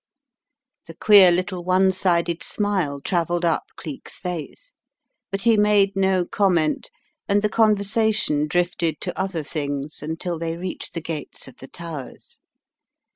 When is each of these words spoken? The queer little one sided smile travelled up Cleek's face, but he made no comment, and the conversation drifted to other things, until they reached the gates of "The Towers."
The 0.87 0.95
queer 0.95 1.29
little 1.31 1.63
one 1.63 1.91
sided 1.91 2.41
smile 2.41 2.99
travelled 3.01 3.45
up 3.45 3.65
Cleek's 3.75 4.17
face, 4.17 4.71
but 5.29 5.43
he 5.43 5.57
made 5.57 5.95
no 5.95 6.25
comment, 6.25 6.89
and 7.29 7.43
the 7.43 7.49
conversation 7.49 8.47
drifted 8.47 8.99
to 9.01 9.15
other 9.15 9.43
things, 9.43 10.01
until 10.01 10.39
they 10.39 10.57
reached 10.57 10.95
the 10.95 11.01
gates 11.01 11.47
of 11.47 11.57
"The 11.57 11.67
Towers." 11.67 12.39